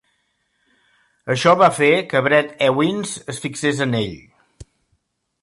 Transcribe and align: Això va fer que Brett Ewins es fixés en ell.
Això 1.33 1.53
va 1.59 1.67
fer 1.81 1.89
que 2.13 2.23
Brett 2.29 2.57
Ewins 2.69 3.13
es 3.35 3.43
fixés 3.45 3.85
en 3.87 3.95
ell. 4.01 4.19